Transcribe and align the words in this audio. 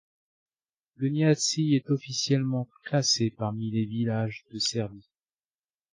Gunjaci 0.97 1.75
est 1.75 1.91
officiellement 1.91 2.67
classé 2.85 3.29
parmi 3.29 3.69
les 3.69 3.85
villages 3.85 4.45
de 4.51 4.57
Serbie. 4.57 5.11